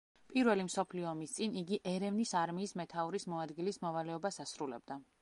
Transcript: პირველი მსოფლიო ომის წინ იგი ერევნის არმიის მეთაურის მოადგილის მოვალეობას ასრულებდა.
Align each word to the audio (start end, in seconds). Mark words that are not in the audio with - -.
პირველი 0.29 0.63
მსოფლიო 0.69 1.09
ომის 1.09 1.35
წინ 1.35 1.59
იგი 1.63 1.79
ერევნის 1.93 2.33
არმიის 2.41 2.75
მეთაურის 2.83 3.31
მოადგილის 3.35 3.83
მოვალეობას 3.89 4.47
ასრულებდა. 4.47 5.03